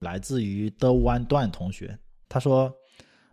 [0.00, 2.74] 来自于 The One 段同学，他说：“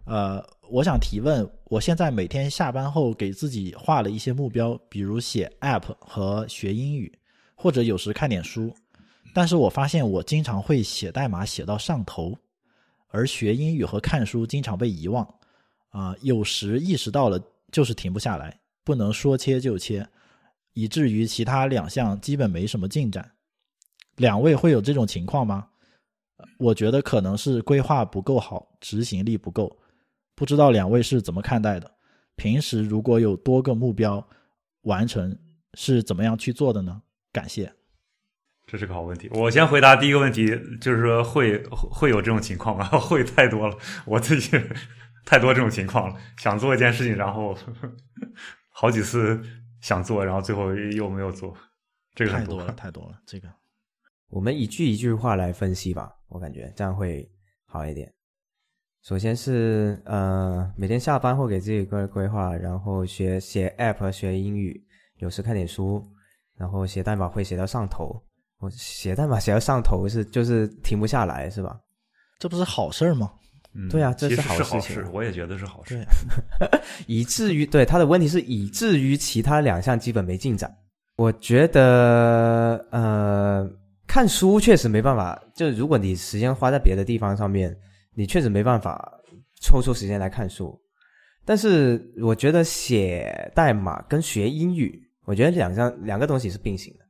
[0.03, 7.17] 呃，我想提问，我现在每天下班后给自己画了一些目标，比如写 App 和学英语，
[7.55, 8.75] 或者有时看点书。
[9.33, 12.37] 但是我发现我经常会写代码写到上头，
[13.07, 15.25] 而学英语和看书经常被遗忘。
[15.89, 17.41] 啊，有时意识到了，
[17.71, 20.05] 就是停不下来，不能说切就切，
[20.73, 23.31] 以至于其他两项基本没什么进展。
[24.17, 25.65] 两位会有这种情况吗？”
[26.57, 29.77] 我觉得可能是规划不够好，执行力不够，
[30.35, 31.91] 不知道两位是怎么看待的？
[32.35, 34.27] 平时如果有多个目标
[34.81, 35.37] 完成，
[35.73, 37.01] 是怎么样去做的呢？
[37.31, 37.73] 感谢。
[38.65, 39.29] 这是个好问题。
[39.33, 40.47] 我先回答第一个问题，
[40.81, 42.85] 就是说会会有这种情况吗？
[42.99, 44.51] 会太多了，我自己
[45.25, 46.15] 太多这种情况了。
[46.37, 47.57] 想做一件事情，然后
[48.69, 49.41] 好几次
[49.81, 51.55] 想做，然后最后又没有做，
[52.13, 53.47] 这个太多了，太多了，这个。
[54.29, 57.29] 我们一句一句话来分析吧，我感觉这样会
[57.65, 58.11] 好一点。
[59.01, 64.83] 首先是呃，每天下班后给自己个规划，然后学写 app 学英语，
[65.19, 66.03] 有时看点书，
[66.57, 68.21] 然后写代码会写到上头。
[68.59, 71.79] 我写代码写到上头是就是停不下来是吧？
[72.37, 73.31] 这不是好事吗？
[73.73, 76.05] 嗯，对啊，这是好事情，我也觉得是好事。
[77.07, 80.75] 以至于对他的问题是以至于其他两项基本没进展。
[81.15, 83.71] 我觉得呃。
[84.07, 87.77] 看书确实没办法，就如果你时间花在别的地方上面，
[88.13, 89.21] 你确实没办法
[89.61, 90.81] 抽出时间来看书。
[91.43, 97.05] 但是我觉得写代码跟学英语，我觉得两项两个东西是并行的，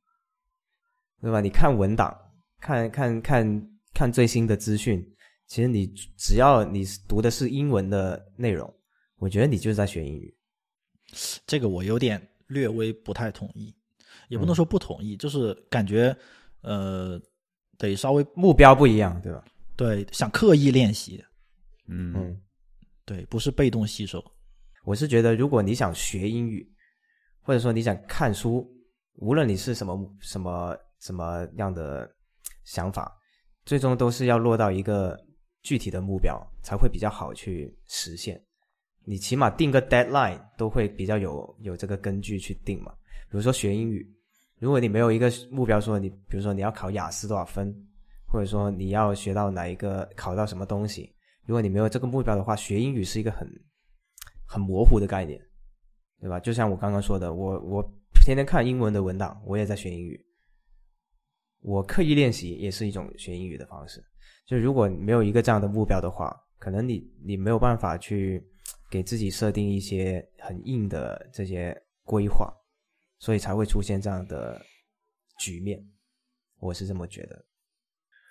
[1.22, 1.40] 对吧？
[1.40, 2.16] 你看文档，
[2.60, 5.04] 看看看看最新的资讯，
[5.46, 5.88] 其实你
[6.18, 8.72] 只要你读的是英文的内容，
[9.18, 10.36] 我觉得你就是在学英语。
[11.46, 13.74] 这个我有点略微不太同意，
[14.30, 16.16] 也不能说不同意，就是感觉。
[16.68, 17.18] 呃，
[17.78, 19.42] 得稍微目标不一样，对吧？
[19.78, 21.24] 对，想刻意练习，
[21.88, 22.42] 嗯嗯，
[23.06, 24.22] 对，不是被动吸收。
[24.84, 26.70] 我是觉得，如果你想学英语，
[27.42, 28.70] 或者说你想看书，
[29.14, 32.10] 无论你是什么什么什么样的
[32.66, 33.18] 想法，
[33.64, 35.18] 最终都是要落到一个
[35.64, 38.44] 具体的目标，才会比较好去实现。
[39.06, 42.92] 你起码定个 deadline，都会比较有有这个根据去定嘛。
[43.32, 44.06] 比如说学英语。
[44.60, 47.74] 如果你没有一个目标，说你比如说你要考雅思多少分，
[48.26, 51.14] 或者说你要学到哪一个考到什么东西，
[51.46, 53.48] 如果你没有这个目标的话，学英语是一个很
[54.48, 55.40] 很模糊的概念，
[56.20, 56.40] 对吧？
[56.40, 57.84] 就像我刚刚说的，我我
[58.26, 60.20] 天天看英文的文档，我也在学英语，
[61.62, 64.04] 我刻意练习也是一种学英语的方式。
[64.48, 68.44] 就如果没有一个这样的目标的话，可能你你没有办法去
[68.90, 72.52] 给自己设定一些很硬的这些规划。
[73.20, 74.62] 所以才会出现这样的
[75.40, 75.84] 局面，
[76.60, 77.44] 我是这么觉得。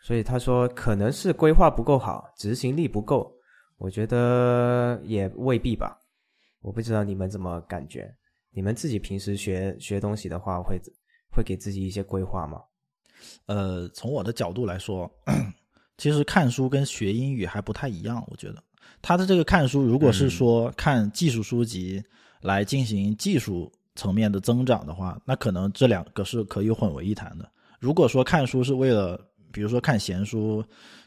[0.05, 3.33] 所以他说可能是规划不够好，执行力不够，
[3.77, 5.99] 我觉得也未必吧。
[6.61, 8.15] 我不知道你们怎么感觉？
[8.51, 10.81] 你们自己平时学学东西的话，会
[11.31, 12.63] 会给自己一些规划吗？
[13.47, 15.11] 呃，从我的角度来说，
[15.99, 18.25] 其实看书跟学英语还不太一样。
[18.29, 18.63] 我觉得
[19.03, 22.01] 他的这个看书，如果是说看技术书籍
[22.41, 23.73] 来进行技术。
[23.97, 27.51] 层面的增长的话，那可能这两个是可以混为一谈的。
[27.81, 29.21] 如果说看书是为了，
[29.51, 30.65] 比如说看闲书、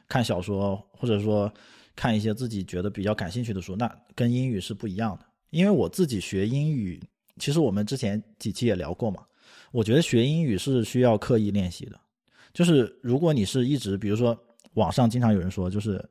[0.08, 1.50] 看小说，或者说
[1.96, 5.26] 看一些自己觉得比较感兴趣的书，那跟英语是不一样的。
[5.52, 7.02] 因为我自己学英语，
[7.38, 9.24] 其实我们之前几期也聊过嘛。
[9.72, 12.00] 我觉得学英语是需要刻意练习的。
[12.54, 14.38] 就是如果你是一直，比如说
[14.74, 16.04] 网上经常有人说，就是。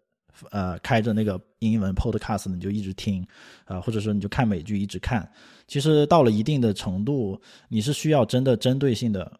[0.50, 3.26] 呃，开着那个英文 podcast，你就一直听，
[3.64, 5.30] 啊，或者说你就看美剧一直看。
[5.66, 9.30] 其实到了一定的程度，你是需要真的针对性的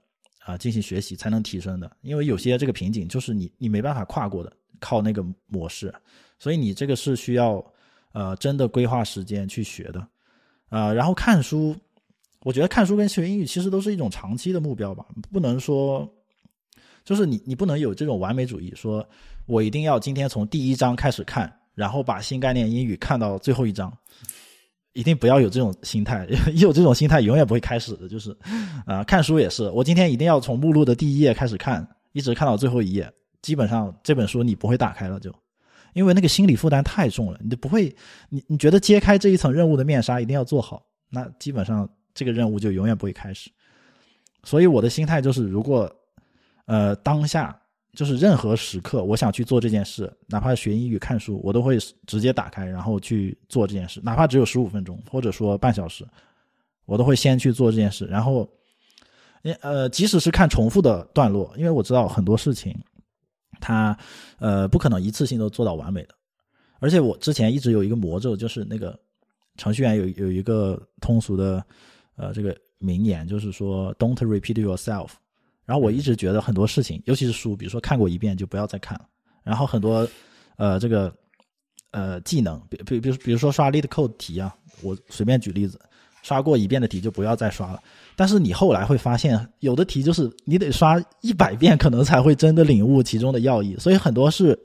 [0.45, 1.91] 啊进行学习才能提升的。
[2.03, 5.95] 因为有些这个瓶颈就是你你没办法跨过的，靠那个模式。
[6.39, 7.65] 所以你这个是需要
[8.13, 10.07] 呃真的规划时间去学的，
[10.69, 11.75] 啊，然后看书，
[12.41, 16.09] 我觉得看书跟学英语其实都是一种长期的目标吧，不能说。
[17.05, 19.09] 就是你，你不能有这种完美主义，说
[19.49, 23.91] 我一定要今天从第一章开始看，然后把新概念英语看到最后一章，
[24.93, 28.07] 一定不要有这种心态， 有这种心态永远不会开始的。
[28.07, 28.37] 就是，
[28.85, 33.11] 啊，看书也是，我今天一定要从目录的第一页开始看，一直看到最后一页，
[33.41, 35.35] 基本上这本书你不会打开了，就
[35.95, 37.97] 因为那个心理负担太重了，你就不会，
[38.29, 43.51] 你你觉得揭开这一层任务的面纱一定要做好，那基本上这个任务就永远不会开始。
[44.45, 45.91] 所以我的心态就是，如果
[46.67, 47.59] 呃，当下
[47.99, 56.07] 就是任何时刻，我想去做这件事，哪怕学英语、看书，我都会直接打开，然后去做这件事，哪怕只有十五分钟，或者说半小时，
[56.87, 58.07] 我都会先去做这件事。
[58.07, 58.49] 然后，
[59.63, 62.73] 呃，即使是看重复的段落，因为我知道很多事情，
[63.59, 63.99] 它
[64.39, 66.15] 呃不可能一次性都做到完美的。
[66.79, 68.97] 而且我之前一直有一个魔咒，就是那个
[69.57, 71.65] 程序员有有一个通俗的
[72.15, 75.09] 呃这个名言，就是说 “Don't repeat yourself”。
[75.69, 79.05] 然后我一直觉得很多事情，尤其是书，比如说看过一遍就不要再看了。
[79.45, 80.09] 然后很多
[80.57, 81.15] 呃这个
[81.91, 85.79] 呃技能，比比比如比如说刷 LeetCode 题啊，我随便举例子，
[86.23, 87.83] 刷过一遍的题就不要再刷了。
[88.17, 93.77] 但是你后来会发现，有的题就是你得刷一百遍，可能才会真的领悟其中的要义。
[93.77, 94.59] 所以很多是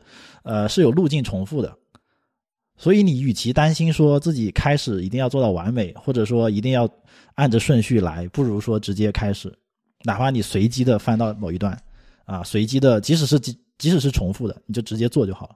[0.44, 1.78] 呃是有路径重复的。
[2.78, 6.90] 所以你与其担心说自己开始一定要做到完美，或者说一定要
[7.36, 9.54] 按着顺序来，不如说直接开始，
[10.04, 11.78] 哪怕你随机的翻到某一段，
[12.26, 15.56] 啊，随机的，即使是即即使是重复的，你就直接做就好了，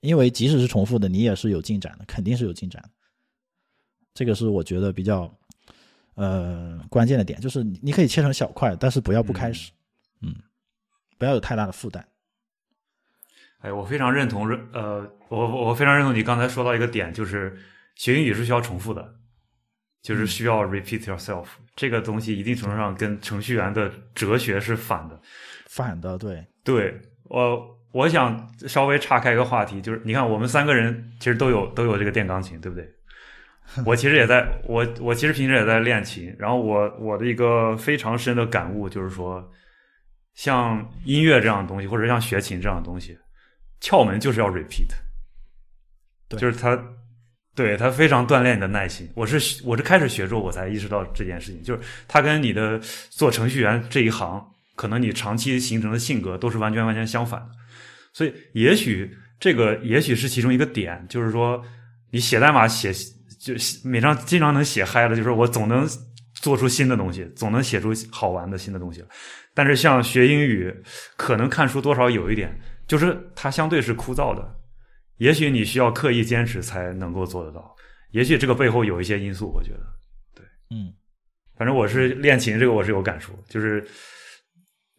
[0.00, 2.90] 因为即使是重复的，你也是有进展的，肯定是有进展的。
[4.14, 5.32] 这个是我觉得比较
[6.14, 9.70] 呃关键的点，就是你可以切成小块，但是不要不开始，
[10.22, 10.34] 嗯，
[11.16, 12.06] 不要有太大的负担。
[13.60, 17.58] 哎，我非常认同，呃，我我非常认同你刚才说到一个点，就是
[17.96, 19.17] 学英语是需要重复的，
[20.02, 21.46] 就是需要 repeat yourself。
[21.76, 25.20] 这个东西一定程度上跟程序员的哲学是反的。
[25.68, 26.44] 反的，对。
[26.64, 32.88] 对，我我想稍微岔开一个话题，就是你看我们三个人其实都有都有这个电钢琴，对不对？
[33.84, 39.46] 我其实也在，我我其实平时也在练琴，然后我我的一个非常深的感悟就是说，
[40.34, 43.18] 像音乐这样的东西，或者像学琴这样的东西。
[43.80, 44.88] 窍门就是要 repeat，
[46.30, 46.76] 就是他，
[47.58, 49.10] 对他非常锻炼你的耐心。
[49.16, 54.40] 我是我是开始学之后我才意识到这件事情，就是他跟你的做程序员这一行，
[54.76, 57.48] 可能你长期形成的性格都是完全完全相反的。
[58.12, 61.60] 所以也许这个也许是其中一个点，就是说
[62.12, 62.92] 你写代码写
[63.40, 65.84] 就每张经常能写嗨了，就是我总能
[66.34, 69.04] 做出新的东西，总能写出好玩的新的东西。
[69.52, 70.72] 但是像学英语，
[71.16, 72.56] 可能看书多少有一点。
[72.86, 74.57] 就是它相对是枯燥的，
[75.18, 77.76] 也许你需要刻意坚持才能够做得到，
[78.10, 79.80] 也许这个背后有一些因素，我觉得，
[80.34, 80.92] 对，嗯，
[81.56, 83.86] 反正我是练琴这个我是有感触，就是，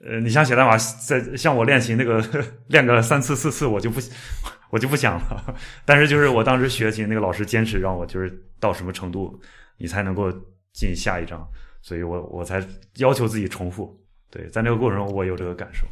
[0.06, 2.24] 呃，你像写代码，在像我练琴那个
[2.68, 4.00] 练个三次四次我就不
[4.72, 5.56] 我就不想了，
[5.86, 9.40] 但是就是我当时学琴那个老师坚持让我就是到什么程度
[9.78, 10.32] 你才能够
[10.74, 11.48] 进下一章，
[11.82, 12.62] 所以我我才
[12.98, 13.98] 要求自己重复，
[14.30, 15.88] 对，在那个过程中我有这个感受。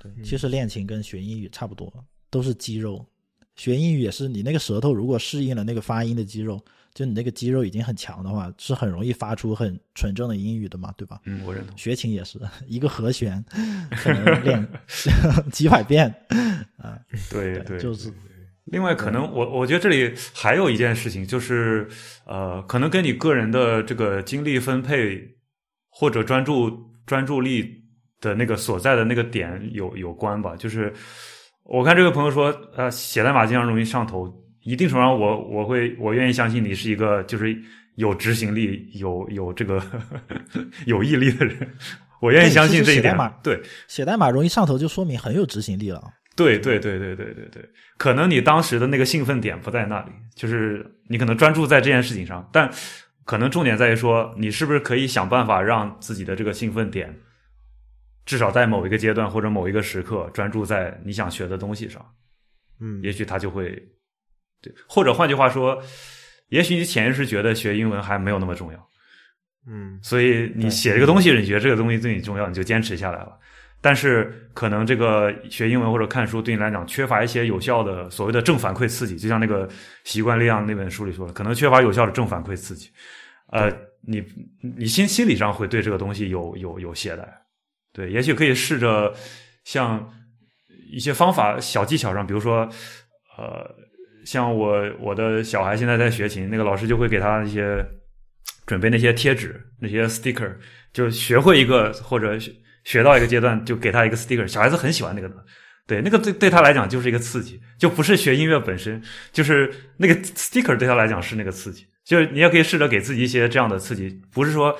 [0.00, 1.92] 对，其实练琴跟学英语差不多，
[2.30, 3.04] 都是肌肉。
[3.58, 6.58] 学英语也是，你那个舌头如果适应了那个发音的肌肉，
[6.94, 11.20] 就你那个肌肉已经很强的话，是很容易发出很纯正的英语的嘛，对吧？
[11.24, 11.76] 嗯，我认同。
[11.76, 13.44] 学琴也是 一个和弦，
[13.90, 14.68] 可能练
[15.52, 16.08] 几百遍
[16.78, 16.96] 啊。
[17.30, 18.10] 对对，就是。
[18.66, 21.88] 另外，可能我我觉得这里还有一件事情，就是
[22.24, 25.36] 呃，可能跟你个人的这个精力分配
[25.90, 27.76] 或者专注专注力。
[28.20, 30.92] 的那个所在的那个点有有关吧，就是
[31.68, 34.26] 我看这位朋友说，呃，写代码经常容易上头，
[34.62, 37.54] 一定程度上，我我会我愿意相信你是一个就是
[37.96, 39.78] 有执行力、有有这个
[40.86, 41.76] 有毅力的人，
[42.22, 43.14] 我愿意相信这一点。
[43.42, 46.02] 对，写代码容易上头，就说明很有执行力了。
[46.34, 47.62] 对对对对对对对，
[47.98, 52.70] 可能你当时的那个兴奋点不在那里，就是你可能专注在这件事情上，但
[53.26, 57.14] 可能重点在于说，你是不是可以想办法让自己的这个兴奋点。
[58.28, 62.04] 至少在某一个阶段或者某一个时刻，专注在你想学的东西上，
[62.78, 63.70] 嗯，也许他就会，
[64.60, 65.82] 对，或者换句话说，
[66.50, 68.88] 也许你潜意识觉得学英文还没有那么重要，
[69.66, 73.32] 嗯，所以你写这个东西，你觉得这个东西对你重要，你就坚持下来了。
[73.80, 79.66] 但是可能这个学英文或者看书对你来讲缺乏一些有效的所谓的正反馈刺激，就像那个
[80.04, 82.90] 习惯力量那本书里说的，可能缺乏有效的正反馈刺激，
[83.52, 84.22] 呃，你
[84.76, 87.26] 你心心理上会对这个东西有有有懈怠。
[87.92, 89.12] 对，也许可以试着
[89.64, 90.12] 像
[90.90, 92.68] 一些方法、小技巧上，比如说，
[93.36, 93.68] 呃，
[94.24, 97.84] 像我我的小孩现在在学琴，那个老师就会给他一些
[98.66, 100.54] 准备那些贴纸、那些 sticker，
[100.92, 102.38] 就学会一个或者
[102.84, 104.46] 学到一个阶段，就给他一个 sticker。
[104.46, 105.34] 小孩子很喜欢那个的，
[105.86, 109.02] 对，那个对对他来讲就是一个刺激，就不是学音乐本身，
[109.32, 111.84] 就是那个 sticker 对他来讲是那个刺激。
[112.04, 114.74] 就是你也可以试着给自己一些这样的刺激，不是说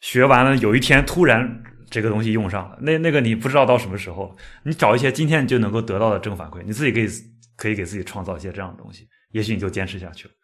[0.00, 1.62] 学完了有一天突然。
[1.88, 7.06] 这个东西用上了，那那个你不知道到什么时候，你找一些今天你就能够得到的正反馈，你自己可以
[7.56, 10.34] 可以给自己创造一些这样的东西，也许你就坚持下去了。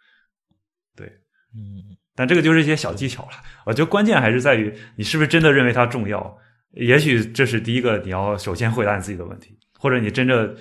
[0.94, 1.06] 对，
[1.54, 1.82] 嗯，
[2.14, 3.30] 但这个就是一些小技巧了。
[3.66, 6.38] 我觉得关键还是在于你是不是真的认为它重要。
[6.74, 10.54] 也许这是第一个你要首先回答你自己的问题，或者你真的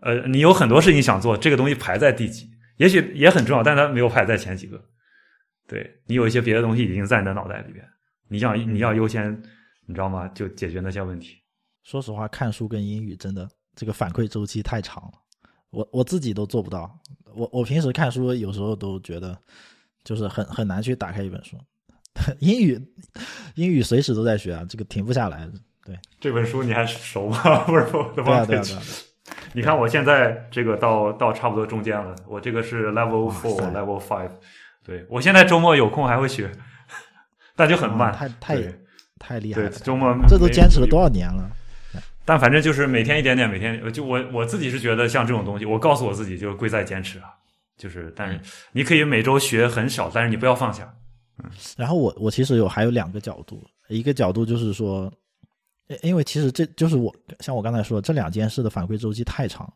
[0.00, 2.48] 呃，你有很多事情想做，这个东西排在第几？
[2.76, 4.78] 也许也很重要，但它没有排在前几个。
[5.66, 7.84] 对你有一些别的东西已经在你的脑袋里边，
[8.28, 9.42] 你想你要优先。
[9.88, 10.28] 你知道吗？
[10.34, 11.38] 就解决那些问题。
[11.82, 15.12] 说实话，看书跟英语真的这个反馈周期太长了，
[15.70, 16.94] 我我自己都做不到。
[17.34, 19.36] 我我平时看书有时候都觉得
[20.04, 21.56] 就是很很难去打开一本书。
[22.40, 22.78] 英语
[23.54, 25.48] 英语随时都在学啊，这个停不下来。
[25.84, 27.58] 对，这本书你还熟吗？
[27.64, 28.82] 不是我的对啊对啊对啊。
[29.54, 34.30] 你看我现在这个到到差不多中间了，我这个是 level four level five。
[34.84, 36.50] 对我现在周末有空还会学，
[37.56, 38.56] 但就很慢，太太
[39.18, 39.70] 太厉害了。
[39.70, 41.50] 周末这都坚持了多少年了？
[42.24, 47.32] 但反正就是每天一点点，每天就我我自己是觉得像这种东西，我告诉我自己就贵在坚持啊。
[47.78, 48.38] 就是，但是
[48.70, 50.94] 你可以每周学很少，但是你不要放下。
[51.42, 51.50] 嗯。
[51.74, 55.10] 然后我我其实有还有两个角度，一个角度就是说，
[56.02, 59.72] 因为其实这就是我像我刚才说这两件事的反馈周期太长，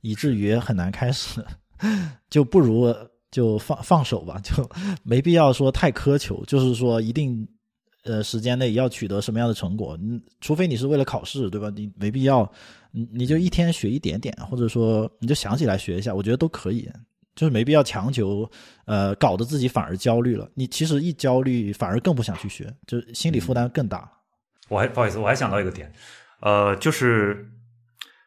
[0.00, 1.44] 以至于很难开始，
[2.30, 2.94] 就不如
[3.32, 4.70] 就放放手吧，就
[5.02, 7.44] 没必要说太苛求，就是说一定。
[8.06, 9.98] 呃，时间内要取得什么样的成果？
[10.00, 11.68] 嗯，除非你是为了考试，对吧？
[11.74, 12.50] 你没必要，
[12.92, 16.88] 你你就一天学一点点，或者说你就想起来学一下，我觉得都可以，
[17.34, 18.48] 就是没必要强求，
[18.86, 20.48] 呃，搞得自己反而焦虑了。
[20.54, 24.08] 你其实一焦虑，反而更不想去学，就心理负担更大。
[24.68, 25.92] 我还不好意思，我还想到一个点，
[26.40, 27.46] 呃，就是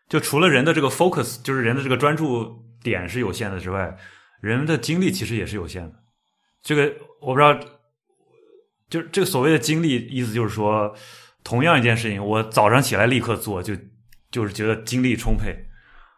[0.09, 3.97] 就除了人的这个 focus，就是人的这个专注点是有限的之外，
[4.41, 5.95] 人的精力其实也是有限的。
[6.61, 7.57] 这个我不知道。
[8.89, 10.93] 就是这个所谓的精力，意思就是说，
[11.43, 13.75] 同样一件事情，我早上起来立刻做，就
[14.31, 15.53] 就是觉得精力充沛；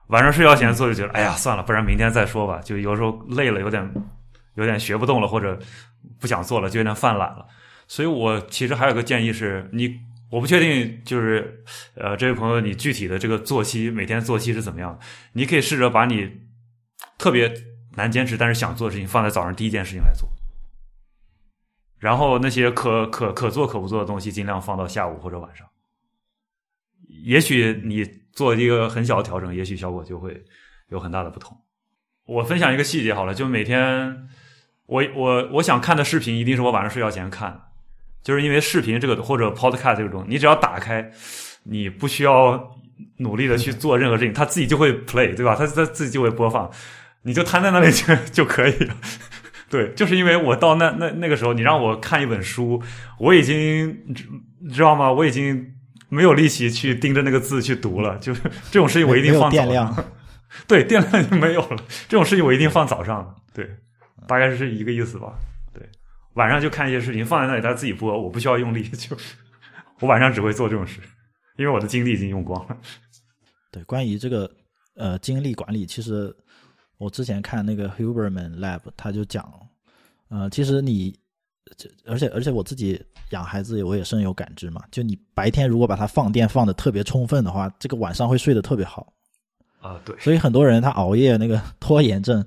[0.07, 2.59] 晚上睡觉前做，就觉得哎呀算了，不然明天再说吧。
[2.63, 3.91] 就有时候累了，有点
[4.55, 5.59] 有点学不动了，或者
[6.19, 7.45] 不想做了，就有点犯懒了。
[7.87, 9.99] 所以我其实还有个建议是，你
[10.29, 11.63] 我不确定，就是
[11.95, 14.99] 呃，这位朋友你具体的这个作息，每天作息是怎么样的？
[15.33, 16.29] 你可以试着把你
[17.17, 17.53] 特别
[17.95, 20.29] 难坚持但是想做的事情放在早上第一件事情来做。
[22.01, 25.67] 然后那些可可可做可不做的东西，尽量放到下午或者晚上。
[27.24, 28.03] 也许你
[28.34, 30.43] 做一个很小的调整，也许效果就会
[30.89, 31.55] 有很大的不同。
[32.25, 34.27] 我分享一个细节好了，就每天
[34.88, 37.62] 我我我想看的视频，一定是我晚上睡觉前看，
[38.24, 41.12] 就是因为视频这个或者 podcast 这种，你只要打开，
[41.65, 42.77] 你不需要
[43.17, 45.55] 努力的去 做任何事情，它自己就会 play，对吧？
[45.55, 46.72] 它它自己就会播放，
[47.22, 48.96] 你就瘫在那里就就可以了。
[49.71, 52.83] 对，就是因为我到那那那个时候，你让我看一本书，
[53.17, 54.13] 我已经
[54.73, 55.09] 知道吗？
[55.09, 55.73] 我已经
[56.09, 58.17] 没有力气去盯着那个字去读了。
[58.17, 59.95] 就是这种事情，我一定放电量。
[60.67, 61.77] 对，电量就没有了。
[62.09, 63.33] 这种事情我一定放早上。
[63.53, 63.65] 对，
[64.27, 65.39] 大概是一个意思吧。
[65.73, 65.81] 对，
[66.33, 68.83] 晚上就看一些视频，放在那里，它自己播，我不需要用力。
[68.83, 69.15] 就
[70.01, 70.99] 我晚上只会做这种事，
[71.55, 72.77] 因为我的精力已经用光了。
[73.71, 74.51] 对，关于这个
[74.97, 76.35] 呃精力管理，其实。
[77.01, 79.51] 我之前看那个 Huberman Lab，他就讲，
[80.29, 81.12] 呃，其实你，
[82.05, 84.84] 而且而且我自己养孩子，我也深有感知嘛。
[84.91, 89.12] 就你白天如果把它放电放的特别充分的话，这个晚上会睡得特别好。
[89.79, 90.15] 啊，对。
[90.20, 92.46] 所以很多人他熬夜那个拖延症，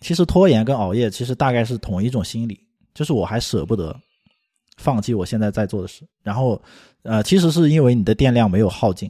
[0.00, 2.58] 其实拖延跟熬夜其实大概是同一种心理，
[2.92, 3.96] 就是我还舍不得
[4.78, 6.60] 放弃我现在在做的事，然后，
[7.02, 9.08] 呃，其实是因为你的电量没有耗尽。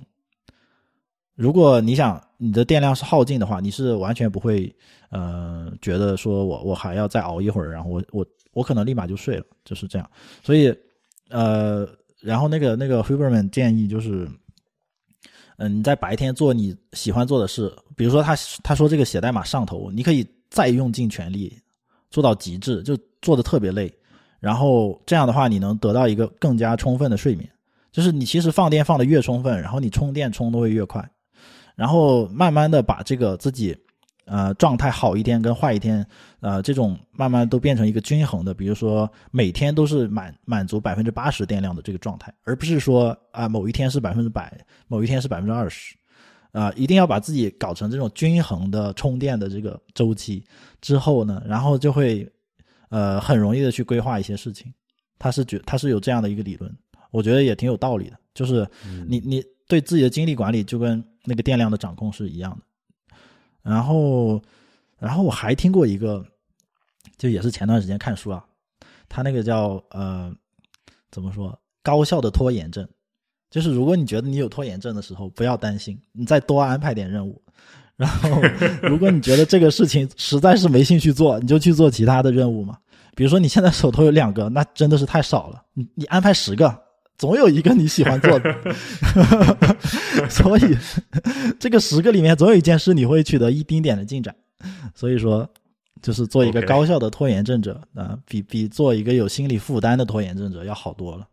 [1.34, 4.74] 如果你想你的电量是耗尽的话，你是完全不会，
[5.10, 10.10] 呃，觉得说我我还要再熬一会儿，然后我我我可能立马就睡了，就是这样。
[10.42, 10.74] 所以，
[11.28, 11.86] 呃，
[12.18, 14.26] 然后那个那个 Huberman 建议就是，
[15.58, 21.54] 嗯，你在白天做你喜欢做的事，比如说他他说这个写代码上头，你可以再用尽全力
[22.10, 23.92] 做到极致，就做的特别累，
[24.38, 27.46] 然后这样的话你能得到一个更加充分的睡眠，
[27.92, 31.06] 就是你其实放电放的越充分，然后你充电充的会越快。
[31.80, 33.74] 然后慢慢的把这个自己，
[34.26, 36.06] 呃，状态好一天跟坏一天，
[36.40, 45.96] 呃，这种慢慢都变成一个均衡的，比如说每天都是满满足百分之八十电量的这个状态，而不是说啊某一天是百分之百，某一天是百分之二十，
[46.52, 50.44] 啊，一定要把自己搞成这种均衡的充电的这个周期
[50.82, 52.30] 之后呢，然后就会，
[52.90, 54.70] 呃，很容易的去规划一些事情。
[55.18, 56.70] 他是觉他是有这样的一个理论，
[57.10, 58.68] 我觉得也挺有道理的，就是
[59.08, 59.42] 你你。
[59.70, 63.16] 对自己的精力管理就跟那个电量的掌控是一样的，
[63.62, 64.40] 然后，
[64.98, 66.24] 然后我还听过一个，
[67.18, 68.42] 就也是前段时间看书啊，
[69.08, 70.34] 他那个叫呃，
[71.10, 72.88] 怎么说高效的拖延症，
[73.50, 77.42] 就是如果你觉得你有拖延症的时候，不要担心，你再多安排点任务，
[77.96, 78.40] 然后
[78.82, 82.78] 如果你觉得这个事情实在是没兴趣做，你就去做其他的任务嘛，
[83.14, 86.89] 比如说你现在手头有两个，那真的是太少了，你你安排十个。
[87.20, 88.56] 总有一个你喜欢做的，
[90.30, 90.62] 所以
[91.58, 94.34] 这个十个里面总有一件事你会取得一丁点的进展。
[94.94, 95.46] 所以说，
[96.00, 101.26] 就是做一个高效的拖延症者啊，比比做一个有心理负担的拖延症者要好多了。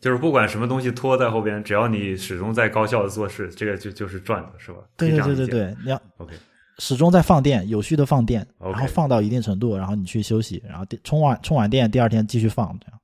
[0.00, 4.78] 就是不管什么东西拖在后边，只要你始终在高效的做事，这个就就是赚的，是吧？
[4.96, 6.34] 对对对对对，你要 OK，
[6.78, 12.99] 始终在放电，有序的放电，然后放到一定程度，然后你去休息，然后电充完充完电，第二天继续放，这样。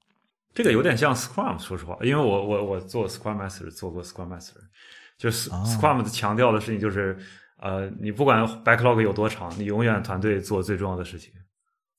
[0.57, 4.55] 这个有点像 Scrum，说实话，因为我我我做 Scrum Master 做过 Scrum Master，
[5.19, 7.15] 就 Scrum 强调的事情就是，
[7.59, 11.31] 呃，你不管 backlog 有多长，你永远团队做最重要的事情，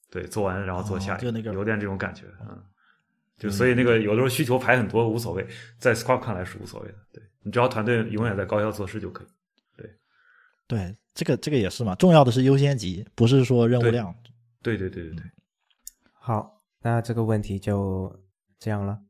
[0.09, 2.59] 对，做完然后做下一就那个有点这种感觉，嗯，
[3.37, 5.47] 就所以那个有的时候需求排很多无所谓，
[5.77, 9.27] 在 Scrum 看来是无所谓的，对你只要团队永远在高效做事就可以。
[9.77, 9.87] 对，
[10.65, 14.11] 对这个这个也是嘛，重要的是优先级，不是说任务量。
[14.63, 15.23] 对对对对对，
[16.11, 18.11] 好，那这个问题就
[18.59, 19.06] 这样了。